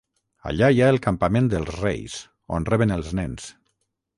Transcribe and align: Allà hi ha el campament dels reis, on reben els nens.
Allà 0.51 0.69
hi 0.75 0.81
ha 0.85 0.87
el 0.93 0.97
campament 1.03 1.49
dels 1.53 1.69
reis, 1.75 2.15
on 2.59 2.69
reben 2.73 2.95
els 2.97 3.13
nens. 3.21 3.47